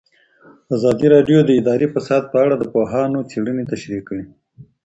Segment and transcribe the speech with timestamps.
[0.75, 4.23] ازادي راډیو د اداري فساد په اړه د پوهانو څېړنې تشریح کړې.